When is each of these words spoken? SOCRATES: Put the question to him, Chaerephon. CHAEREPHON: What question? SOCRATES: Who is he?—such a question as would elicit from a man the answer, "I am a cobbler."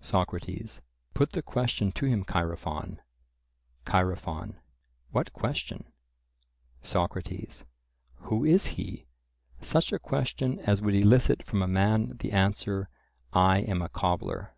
SOCRATES: 0.00 0.82
Put 1.14 1.30
the 1.30 1.42
question 1.42 1.92
to 1.92 2.04
him, 2.06 2.24
Chaerephon. 2.24 2.98
CHAEREPHON: 3.86 4.58
What 5.12 5.32
question? 5.32 5.84
SOCRATES: 6.82 7.66
Who 8.16 8.44
is 8.44 8.66
he?—such 8.74 9.92
a 9.92 10.00
question 10.00 10.58
as 10.58 10.82
would 10.82 10.96
elicit 10.96 11.44
from 11.46 11.62
a 11.62 11.68
man 11.68 12.16
the 12.16 12.32
answer, 12.32 12.88
"I 13.32 13.58
am 13.58 13.80
a 13.80 13.88
cobbler." 13.88 14.56